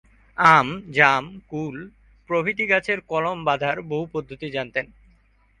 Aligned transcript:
আম, 0.37 0.67
জাম, 0.91 1.25
কুল 1.47 1.75
প্রভৃতি 2.29 2.65
গাছের 2.67 2.99
কলম 3.01 3.37
বাঁধার 3.45 3.77
বহু 3.81 4.05
পদ্ধতি 4.11 4.47
জানতেন। 4.49 4.85